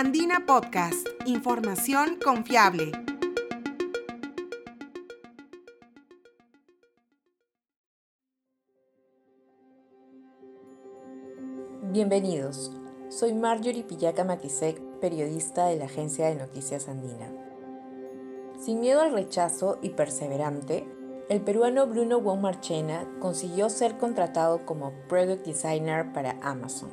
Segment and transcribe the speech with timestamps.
[0.00, 2.92] Andina Podcast, información confiable.
[11.90, 12.70] Bienvenidos.
[13.08, 17.32] Soy Marjorie Pillaca Matisek, periodista de la agencia de noticias Andina.
[18.60, 20.86] Sin miedo al rechazo y perseverante,
[21.28, 26.92] el peruano Bruno Wong Marchena consiguió ser contratado como Product Designer para Amazon,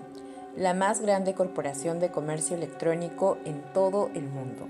[0.55, 4.67] la más grande corporación de comercio electrónico en todo el mundo.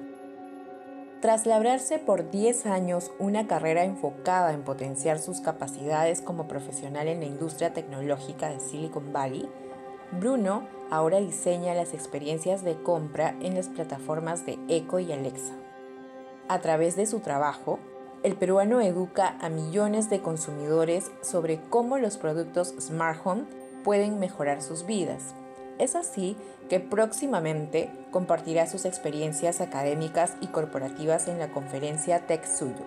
[1.22, 7.20] Tras labrarse por 10 años una carrera enfocada en potenciar sus capacidades como profesional en
[7.20, 9.50] la industria tecnológica de Silicon Valley,
[10.12, 15.54] Bruno ahora diseña las experiencias de compra en las plataformas de Echo y Alexa.
[16.48, 17.80] A través de su trabajo,
[18.22, 23.46] el peruano educa a millones de consumidores sobre cómo los productos Smart Home
[23.84, 25.36] pueden mejorar sus vidas.
[25.78, 26.38] Es así
[26.70, 32.86] que próximamente compartirá sus experiencias académicas y corporativas en la conferencia TechSuyo,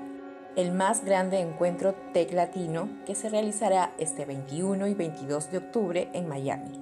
[0.56, 6.08] el más grande encuentro tech latino que se realizará este 21 y 22 de octubre
[6.14, 6.80] en Miami.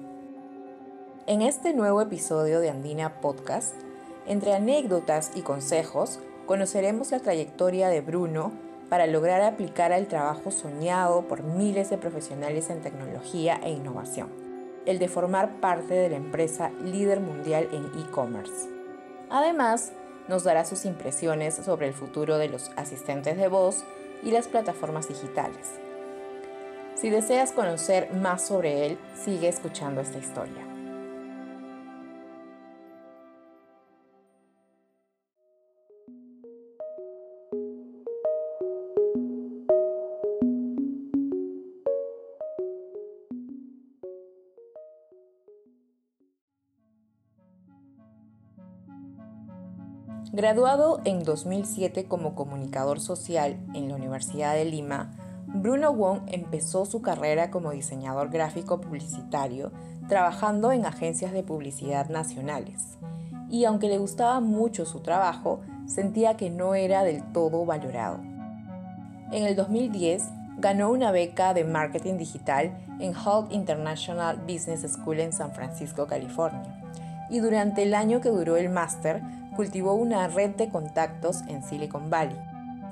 [1.27, 3.75] En este nuevo episodio de Andina Podcast,
[4.25, 8.53] entre anécdotas y consejos, conoceremos la trayectoria de Bruno
[8.89, 14.46] para lograr aplicar al trabajo soñado por miles de profesionales en tecnología e innovación,
[14.87, 18.69] el de formar parte de la empresa líder mundial en e-commerce.
[19.29, 19.91] Además,
[20.27, 23.83] nos dará sus impresiones sobre el futuro de los asistentes de voz
[24.23, 25.73] y las plataformas digitales.
[26.95, 30.67] Si deseas conocer más sobre él, sigue escuchando esta historia.
[50.37, 55.09] Graduado en 2007 como comunicador social en la Universidad de Lima,
[55.47, 59.71] Bruno Wong empezó su carrera como diseñador gráfico publicitario
[60.07, 62.99] trabajando en agencias de publicidad nacionales.
[63.49, 68.19] Y aunque le gustaba mucho su trabajo, sentía que no era del todo valorado.
[69.31, 70.23] En el 2010
[70.59, 76.83] ganó una beca de marketing digital en Hult International Business School en San Francisco, California.
[77.31, 79.23] Y durante el año que duró el máster,
[79.57, 82.37] cultivó una red de contactos en Silicon Valley.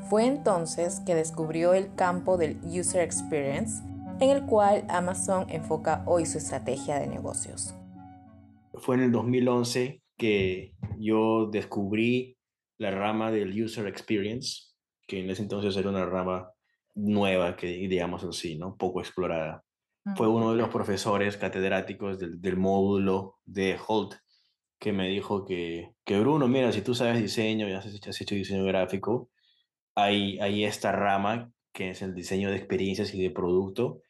[0.09, 3.83] Fue entonces que descubrió el campo del User Experience,
[4.19, 7.75] en el cual Amazon enfoca hoy su estrategia de negocios.
[8.73, 12.35] Fue en el 2011 que yo descubrí
[12.79, 14.73] la rama del User Experience,
[15.07, 16.49] que en ese entonces era una rama
[16.95, 18.75] nueva, que digamos así, ¿no?
[18.75, 19.63] poco explorada.
[20.15, 24.15] Fue uno de los profesores catedráticos del, del módulo de Holt
[24.79, 28.65] que me dijo que, que Bruno, mira, si tú sabes diseño y has hecho, diseño
[28.65, 29.29] gráfico,
[29.95, 34.01] hay, hay esta rama que es el diseño de experiencias y de producto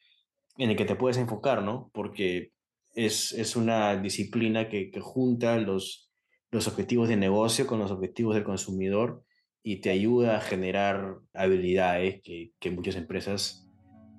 [0.58, 1.90] en el que te puedes enfocar, ¿no?
[1.92, 2.52] Porque
[2.94, 6.10] es, es una disciplina que, que junta los,
[6.50, 9.22] los objetivos de negocio con los objetivos del consumidor
[9.62, 13.68] y te ayuda a generar habilidades que, que muchas empresas,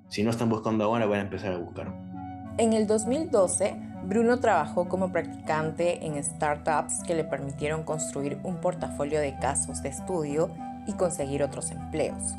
[0.09, 1.93] si no están buscando ahora, van a empezar a buscar.
[2.57, 9.19] En el 2012, Bruno trabajó como practicante en startups que le permitieron construir un portafolio
[9.19, 10.49] de casos de estudio
[10.85, 12.35] y conseguir otros empleos.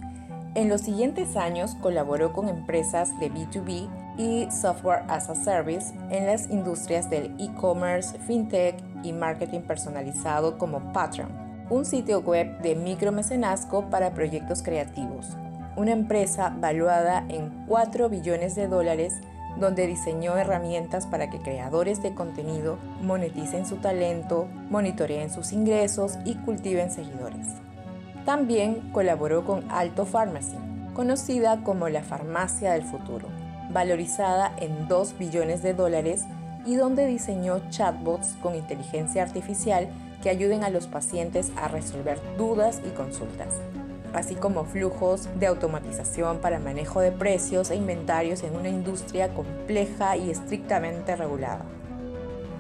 [0.55, 3.87] En los siguientes años colaboró con empresas de B2B
[4.17, 10.95] y software as a service en las industrias del e-commerce, fintech y marketing personalizado como
[10.95, 11.29] Patreon,
[11.69, 15.37] un sitio web de micromecenazgo para proyectos creativos,
[15.77, 19.21] una empresa valuada en 4 billones de dólares
[19.59, 26.35] donde diseñó herramientas para que creadores de contenido moneticen su talento, monitoreen sus ingresos y
[26.35, 27.47] cultiven seguidores.
[28.25, 30.57] También colaboró con Alto Pharmacy,
[30.95, 33.29] conocida como la farmacia del futuro,
[33.71, 36.25] valorizada en 2 billones de dólares
[36.67, 39.89] y donde diseñó chatbots con inteligencia artificial
[40.23, 43.55] que ayuden a los pacientes a resolver dudas y consultas
[44.13, 50.17] así como flujos de automatización para manejo de precios e inventarios en una industria compleja
[50.17, 51.65] y estrictamente regulada.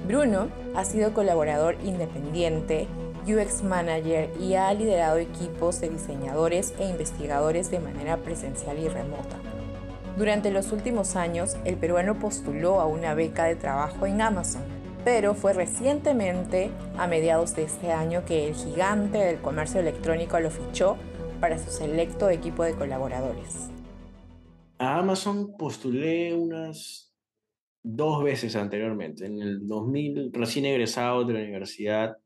[0.06, 2.88] Bruno ha sido colaborador independiente,
[3.26, 9.36] UX Manager y ha liderado equipos de diseñadores e investigadores de manera presencial y remota.
[10.16, 14.62] Durante los últimos años, el peruano postuló a una beca de trabajo en Amazon,
[15.04, 20.50] pero fue recientemente, a mediados de este año, que el gigante del comercio electrónico lo
[20.50, 20.96] fichó
[21.40, 23.70] para su selecto equipo de colaboradores.
[24.78, 27.12] A Amazon postulé unas
[27.82, 29.26] dos veces anteriormente.
[29.26, 32.16] En el 2000, recién egresado de la universidad,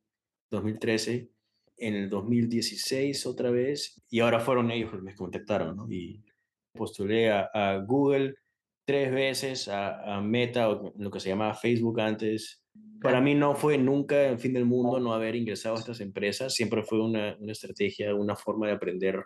[0.50, 1.30] 2013,
[1.78, 5.90] en el 2016 otra vez, y ahora fueron ellos los que me contactaron, ¿no?
[5.90, 6.24] Y
[6.72, 8.34] postulé a, a Google
[8.86, 12.61] tres veces, a, a, Meta, o lo que se llamaba Facebook antes.
[13.00, 16.54] Para mí no fue nunca el fin del mundo no haber ingresado a estas empresas,
[16.54, 19.24] siempre fue una, una estrategia, una forma de aprender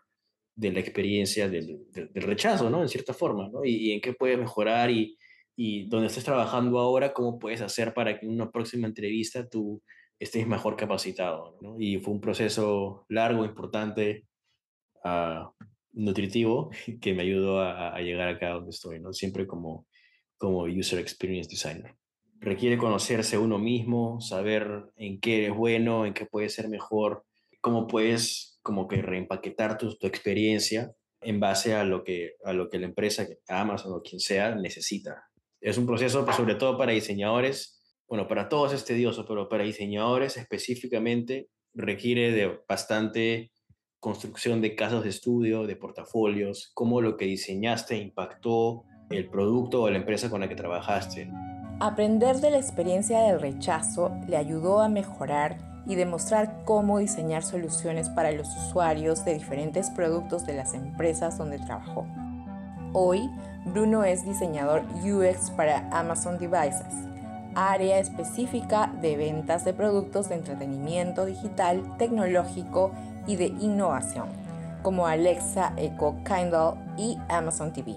[0.55, 2.81] de la experiencia del, del, del rechazo, ¿no?
[2.81, 3.65] En cierta forma, ¿no?
[3.65, 5.19] Y, y en qué puedes mejorar y,
[5.57, 9.83] y donde estés trabajando ahora, cómo puedes hacer para que en una próxima entrevista tú
[10.19, 11.57] estés mejor capacitado.
[11.63, 11.77] ¿no?
[11.81, 14.27] Y fue un proceso largo, importante,
[15.05, 15.49] uh,
[15.93, 16.71] nutritivo,
[17.01, 19.15] que me ayudó a, a, llegar acá donde estoy, ¿no?
[19.15, 19.87] siempre como,
[20.37, 21.95] como User Experience Designer.
[22.41, 27.25] Requiere conocerse uno mismo, saber en qué eres bueno, en qué puedes ser mejor,
[27.61, 32.79] cómo puedes como que reempaquetar tu, experiencia en base a lo, que, a lo que
[32.79, 35.25] la empresa, Amazon o quien sea, necesita.
[35.61, 39.65] Es un proceso, pues, sobre todo para diseñadores, bueno, para todos es tedioso, pero para
[39.65, 43.51] diseñadores específicamente requiere de bastante
[43.99, 49.91] construcción de casos de estudio, de portafolios, cómo lo que diseñaste impactó el producto o
[49.91, 51.29] la empresa con la que trabajaste.
[51.79, 58.09] Aprender de la experiencia del rechazo le ayudó a mejorar y demostrar cómo diseñar soluciones
[58.09, 62.07] para los usuarios de diferentes productos de las empresas donde trabajó.
[62.95, 63.29] Hoy,
[63.67, 66.95] Bruno es diseñador UX para Amazon Devices,
[67.55, 72.93] área específica de ventas de productos de entretenimiento digital, tecnológico
[73.27, 74.29] y de innovación,
[74.83, 77.97] como Alexa, Echo, Kindle y Amazon TV.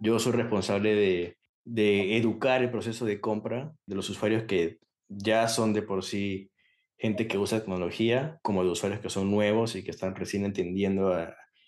[0.00, 4.78] Yo soy responsable de, de educar el proceso de compra de los usuarios que
[5.08, 6.50] ya son de por sí
[6.98, 11.14] gente que usa tecnología, como de usuarios que son nuevos y que están recién entendiendo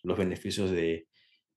[0.02, 1.08] los beneficios de,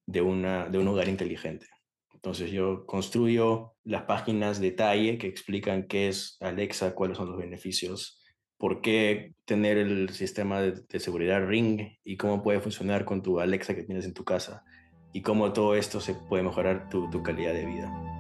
[0.05, 1.67] de, una, de un hogar inteligente.
[2.13, 8.21] Entonces yo construyo las páginas detalle que explican qué es Alexa, cuáles son los beneficios,
[8.57, 13.39] por qué tener el sistema de, de, seguridad Ring y cómo puede funcionar con tu
[13.39, 14.65] Alexa que tienes en tu casa
[15.13, 18.18] y cómo todo esto se puede mejorar tu, tu calidad de vida.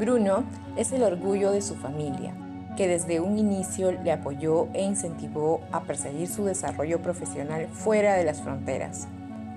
[0.00, 0.42] Bruno
[0.76, 2.34] es el orgullo de su familia,
[2.76, 8.24] que desde un inicio le apoyó e incentivó a perseguir su desarrollo profesional fuera de
[8.24, 9.06] las fronteras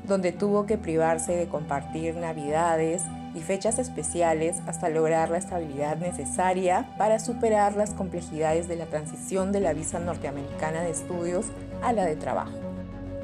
[0.08, 3.04] donde tuvo que privarse de compartir navidades
[3.34, 9.52] y fechas especiales hasta lograr la estabilidad necesaria para superar las complejidades de la transición
[9.52, 11.48] de la visa norteamericana de estudios
[11.82, 12.58] a la de trabajo.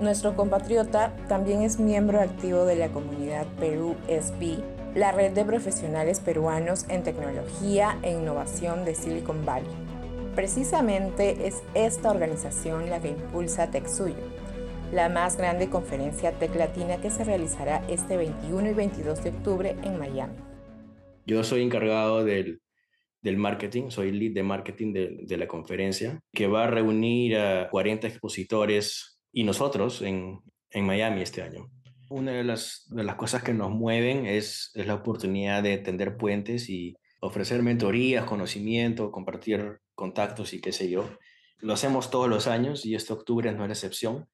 [0.02, 4.64] Nuestro compatriota también es miembro activo de la comunidad Perú SB,
[4.96, 9.70] la red de profesionales peruanos en tecnología e innovación de Silicon Valley.
[10.36, 14.16] Precisamente es esta organización la que impulsa TechSuyo,
[14.92, 19.76] la más grande conferencia Tech Latina que se realizará este 21 y 22 de octubre
[19.84, 20.34] en Miami.
[21.26, 22.62] Yo soy encargado del,
[23.22, 27.70] del marketing, soy lead de marketing de, de, la conferencia, que va a reunir a
[27.70, 30.40] 40 expositores y nosotros en,
[30.72, 31.70] en Miami este año.
[32.10, 36.18] Una de las, de las cosas que nos mueven es, es la oportunidad de tender
[36.18, 41.10] puentes y ofrecer mentorías, conocimiento, compartir contactos y qué sé yo.
[41.60, 44.28] Lo hacemos todos los años y este octubre no es la excepción.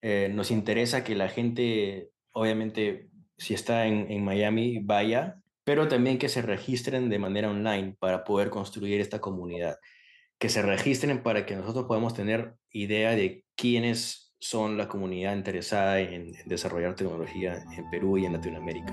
[0.00, 6.18] Eh, nos interesa que la gente, obviamente, si está en, en, Miami, vaya, pero también
[6.18, 9.76] que se registren de manera online para poder construir esta comunidad.
[10.38, 16.00] Que se registren para que nosotros podamos tener idea de quiénes son la comunidad interesada
[16.00, 18.92] en, desarrollar tecnología en Perú y en Latinoamérica.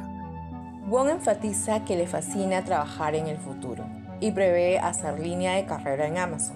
[0.87, 3.83] Wong enfatiza que le fascina trabajar en el futuro
[4.19, 6.55] y prevé hacer línea de carrera en Amazon.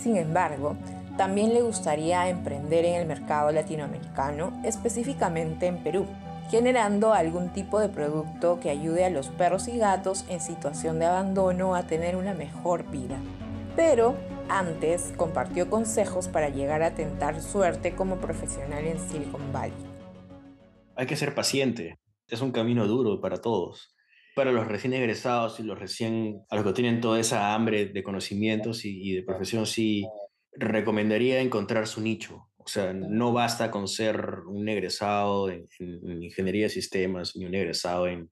[0.00, 0.76] Sin embargo,
[1.18, 6.06] también le gustaría emprender en el mercado latinoamericano, específicamente en Perú,
[6.50, 11.04] generando algún tipo de producto que ayude a los perros y gatos en situación de
[11.04, 13.18] abandono a tener una mejor vida.
[13.76, 14.16] Pero
[14.48, 19.72] antes compartió consejos para llegar a tentar suerte como profesional en Silicon Valley.
[20.96, 23.94] Hay que ser paciente, es un camino duro para todos.
[24.34, 28.02] Para los recién egresados y los recién, a los que tienen toda esa hambre de
[28.02, 30.06] conocimientos y, de profesión, sí,
[30.52, 32.48] recomendaría encontrar su nicho.
[32.56, 37.54] O sea, no basta con ser un egresado en, en ingeniería de sistemas ni un
[37.54, 38.30] egresado en,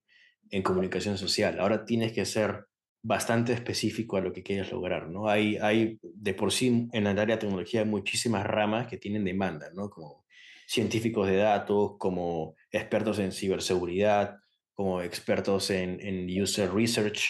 [0.50, 1.60] en, comunicación social.
[1.60, 2.64] Ahora tienes que ser
[3.02, 5.28] bastante específico a lo que quieres lograr, ¿no?
[5.28, 9.70] Hay, hay de por sí en el área de tecnología muchísimas ramas que tienen demanda,
[9.74, 9.88] ¿no?
[9.88, 10.24] Como
[10.66, 14.36] científicos de datos, como expertos en ciberseguridad,
[14.74, 17.22] como expertos en, en user research.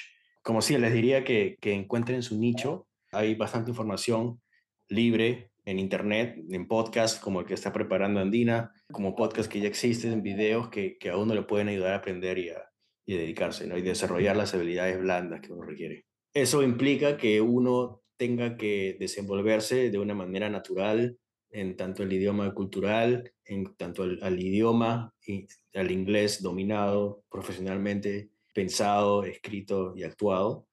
[0.43, 2.89] Como si les diría que, que encuentren su nicho.
[3.13, 4.41] Hay bastante información
[4.89, 9.69] libre en internet, en podcast como el que está preparando Andina, como podcast que ya
[9.69, 12.70] existen, en videos que, que a uno le pueden ayudar a aprender y a,
[13.11, 13.77] y dedicarse, ¿no?
[13.77, 16.07] Y desarrollar las habilidades blandas que uno requiere.
[16.33, 21.19] Eso implica que uno tenga que desenvolverse de una manera natural
[21.51, 29.25] en tanto el idioma cultural, en tanto al, idioma y al inglés dominado profesionalmente, pensado,
[29.25, 30.69] escrito y actuado.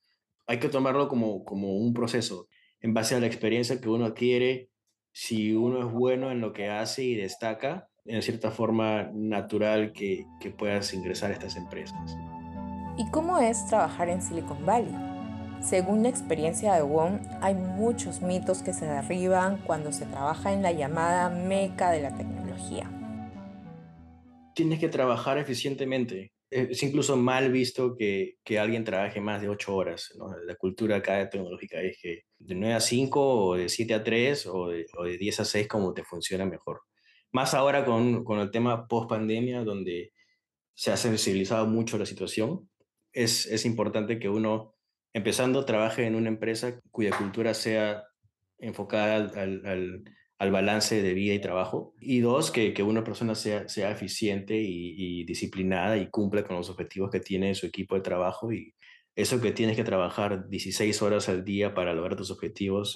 [0.45, 2.49] Hay que tomarlo como, como un proceso
[2.81, 4.69] en base a la experiencia que uno adquiere.
[5.11, 10.25] Si uno es bueno en lo que hace y destaca, en cierta forma natural que,
[10.39, 12.17] que puedas ingresar a estas empresas.
[12.97, 14.95] ¿Y cómo es trabajar en Silicon Valley?
[15.61, 20.61] Según la experiencia de Wong, hay muchos mitos que se derriban cuando se trabaja en
[20.61, 22.89] la llamada meca de la tecnología.
[24.53, 26.31] Tienes que trabajar eficientemente.
[26.49, 30.13] Es incluso mal visto que, que alguien trabaje más de ocho horas.
[30.45, 34.45] La cultura acá tecnológica es que de 9 a 5 o de 7 a 3
[34.47, 36.81] o de, o de 10 a 6 como te funciona mejor.
[37.37, 40.11] Más ahora con, con el tema post pandemia donde
[40.73, 42.67] se ha sensibilizado mucho la situación,
[43.13, 44.73] es, es importante que uno
[45.13, 48.05] empezando, trabaje en una empresa cuya cultura sea
[48.57, 50.03] enfocada al,
[50.39, 51.93] al, balance de vida y trabajo.
[52.01, 56.71] Y dos, que, que una persona sea, sea eficiente y, disciplinada y cumpla con los
[56.71, 58.51] objetivos que tiene su equipo de trabajo.
[58.51, 58.73] Y
[59.15, 62.95] eso que tienes que trabajar 16 horas al día para lograr tus objetivos,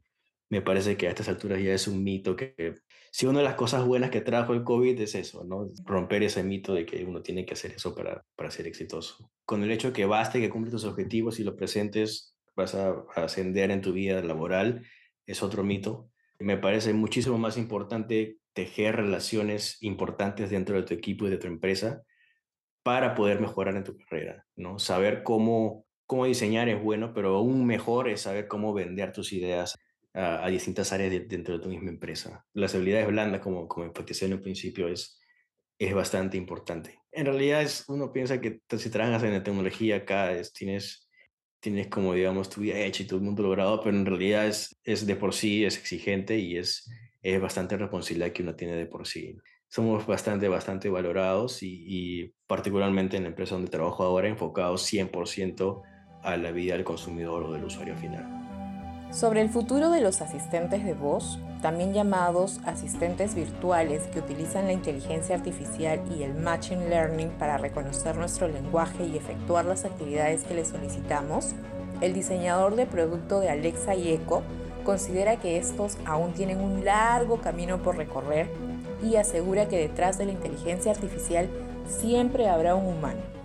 [0.52, 2.76] me parece que a estas alturas ya es un mito que
[3.10, 5.70] si una de las cosas buenas que trajo el COVID es eso, ¿no?
[5.86, 9.32] Romper ese mito de que uno tiene que hacer eso para, para ser exitoso.
[9.46, 13.06] Con el hecho de que baste que cumples tus objetivos y los presentes, vas a,
[13.16, 14.86] ascender en tu vida laboral,
[15.26, 16.10] es otro mito.
[16.38, 21.48] Me parece muchísimo más importante tejer relaciones importantes dentro de tu equipo y de tu
[21.48, 22.04] empresa
[22.84, 24.80] para poder mejorar en tu carrera, ¿no?
[24.80, 29.78] Saber cómo, cómo diseñar es bueno, pero aún mejor es saber cómo vender tus ideas
[30.14, 32.46] a, distintas áreas dentro de tu misma empresa.
[32.54, 35.20] Las habilidades blandas, como, como en el principio, es,
[35.80, 37.00] es bastante importante.
[37.12, 41.10] En realidad, es, uno piensa que si trabajas en la tecnología acá, es, tienes,
[41.60, 44.80] tienes como, digamos, tu vida hecha y todo el mundo logrado, pero en realidad es,
[44.84, 46.90] es de por sí, es exigente y es,
[47.22, 49.38] es bastante responsabilidad que uno tiene de por sí.
[49.68, 55.82] Somos bastante, bastante valorados y, y particularmente en la empresa donde trabajo ahora, enfocados 100%
[56.24, 58.41] a la vida del consumidor o del usuario final.
[59.12, 64.72] Sobre el futuro de los asistentes de voz, también llamados asistentes virtuales que utilizan la
[64.72, 70.54] inteligencia artificial y el Machine Learning para reconocer nuestro lenguaje y efectuar las actividades que
[70.54, 71.50] le solicitamos,
[72.00, 74.44] el diseñador de producto de Alexa y Echo
[74.86, 78.50] considera que estos aún tienen un largo camino por recorrer
[79.04, 81.50] y asegura que detrás de la inteligencia artificial
[81.86, 83.41] siempre habrá un humano.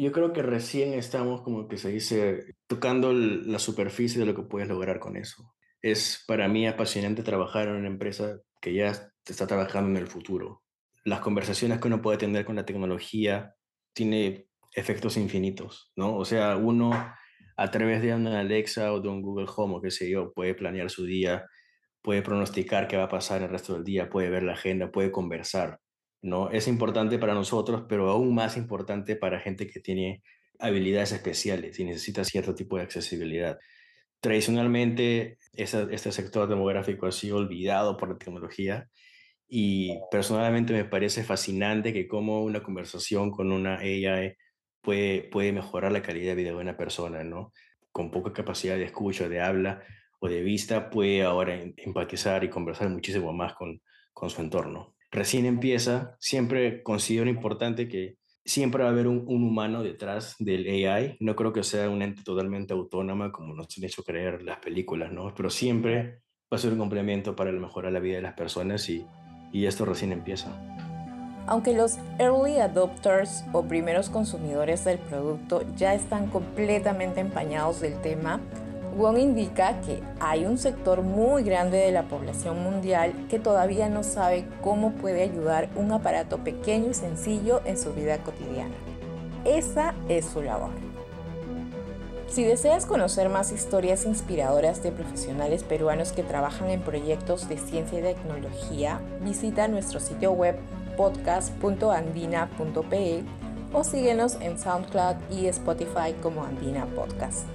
[0.00, 4.44] Yo creo que recién estamos, como que se dice, tocando la superficie de lo que
[4.44, 5.52] puedes lograr con eso.
[5.82, 10.62] Es para mí apasionante trabajar en una empresa que ya está trabajando en el futuro.
[11.04, 13.54] Las conversaciones que uno puede tener con la tecnología
[13.92, 16.16] tiene efectos infinitos, ¿no?
[16.16, 16.92] O sea, uno
[17.58, 20.54] a través de una Alexa o de un Google Home o qué sé yo, puede
[20.54, 21.44] planear su día,
[22.00, 25.12] puede pronosticar qué va a pasar el resto del día, puede ver la agenda, puede
[25.12, 25.78] conversar.
[26.22, 26.50] ¿No?
[26.50, 30.22] Es importante para nosotros, pero aún más importante para gente que tiene
[30.58, 33.58] habilidades especiales y necesita cierto tipo de accesibilidad.
[34.20, 38.88] Tradicionalmente, este sector demográfico ha sido olvidado por la tecnología
[39.48, 44.36] y personalmente me parece fascinante que como una conversación con una AI
[44.82, 47.52] puede, puede mejorar la calidad de vida de una persona, ¿no?
[47.92, 49.82] Con poca capacidad de escucha, de habla
[50.20, 53.80] o de vista, puede ahora empatizar y conversar muchísimo más con,
[54.12, 59.82] con su entorno recién empieza, siempre considero importante que siempre va a haber un, humano
[59.82, 61.16] detrás del AI.
[61.20, 65.12] No creo que sea un ente totalmente autónoma como nos han hecho creer las películas,
[65.12, 65.32] ¿no?
[65.34, 69.06] Pero siempre va a ser un complemento para mejorar la vida de las personas y,
[69.52, 70.50] y esto recién empieza.
[71.46, 78.40] Aunque los early adopters o primeros consumidores del producto ya están completamente empañados del tema,
[78.96, 84.02] Wong indica que hay un sector muy grande de la población mundial que todavía no
[84.02, 88.74] sabe cómo puede ayudar un aparato pequeño y sencillo en su vida cotidiana.
[89.44, 90.70] Esa es su labor.
[92.28, 97.98] Si deseas conocer más historias inspiradoras de profesionales peruanos que trabajan en proyectos de ciencia
[97.98, 100.56] y tecnología, visita nuestro sitio web
[100.96, 103.24] podcast.andina.pe
[103.72, 107.46] o síguenos en SoundCloud y Spotify como Andina Podcast.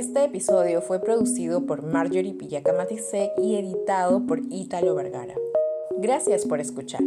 [0.00, 5.34] Este episodio fue producido por Marjorie Pillaca Matisek y editado por Ítalo Vergara.
[5.98, 7.02] Gracias por escuchar.